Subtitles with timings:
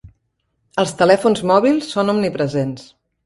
[0.83, 2.89] Els telèfons mòbils són omnipresents.